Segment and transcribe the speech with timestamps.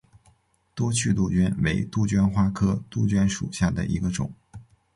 [0.73, 4.33] 多趣杜鹃为杜鹃花科杜鹃属下的一个种。